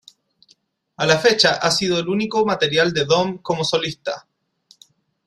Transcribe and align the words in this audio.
A 0.97 1.05
la 1.05 1.19
fecha 1.19 1.59
ha 1.61 1.69
sido 1.69 1.99
el 1.99 2.09
único 2.09 2.43
material 2.43 2.91
de 2.91 3.05
Domm 3.05 3.37
como 3.37 3.63
solista. 3.63 4.27